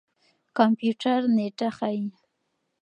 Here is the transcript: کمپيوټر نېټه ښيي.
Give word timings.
کمپيوټر 0.57 1.19
نېټه 1.35 1.69
ښيي. 1.77 2.05